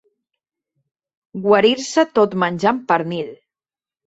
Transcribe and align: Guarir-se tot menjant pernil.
Guarir-se 1.43 2.07
tot 2.19 2.35
menjant 2.45 2.81
pernil. 2.89 3.31